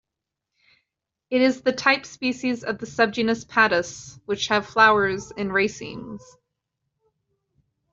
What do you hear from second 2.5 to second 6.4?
of the subgenus "Padus", which have flowers in racemes.